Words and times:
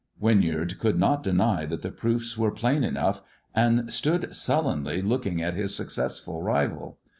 ''Winyard 0.19 0.79
could 0.79 0.99
not 0.99 1.21
deny 1.21 1.67
that 1.67 1.83
the 1.83 1.91
proofs 1.91 2.35
were 2.35 2.49
plain 2.49 2.83
enough, 2.83 3.21
and 3.53 3.93
stood 3.93 4.33
sullenly 4.35 4.99
looking 4.99 5.43
at 5.43 5.53
his 5.53 5.75
successful 5.75 6.41
rival. 6.41 6.97